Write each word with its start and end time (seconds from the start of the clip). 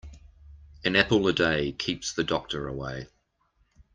An 0.83 0.95
apple 0.95 1.27
a 1.27 1.31
day 1.31 1.73
keeps 1.73 2.11
the 2.11 2.23
doctor 2.23 2.67
away. 2.67 3.05